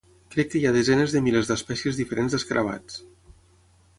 [0.35, 2.97] Crec que hi ha desenes de milers d'espècies diferents d'escarabats